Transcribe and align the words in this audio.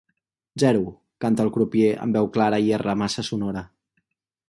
Zero 0.63 0.93
—canta 0.95 1.45
el 1.47 1.53
crupier 1.59 1.93
amb 2.07 2.19
veu 2.19 2.33
clara 2.39 2.63
i 2.67 2.75
erra 2.79 2.99
massa 3.05 3.29
sonora. 3.33 3.69